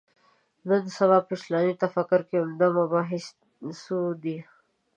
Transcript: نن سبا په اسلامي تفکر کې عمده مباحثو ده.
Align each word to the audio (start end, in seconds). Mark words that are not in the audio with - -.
نن 0.67 0.83
سبا 0.97 1.17
په 1.27 1.31
اسلامي 1.37 1.73
تفکر 1.83 2.21
کې 2.29 2.35
عمده 2.43 2.67
مباحثو 2.77 4.01
ده. 4.23 4.37